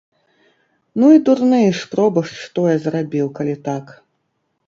Ну 1.01 1.09
і 1.15 1.19
дурны 1.27 1.59
ж 1.79 1.91
пробашч 1.91 2.33
тое 2.59 2.73
зрабіў, 2.85 3.27
калі 3.41 3.55
так. 3.71 3.85